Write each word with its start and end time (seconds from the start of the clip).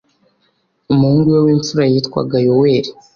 umuhungu 0.93 1.27
we 1.33 1.39
w'imfura 1.45 1.83
yitwaga 1.91 2.37
yoweli 2.45 2.89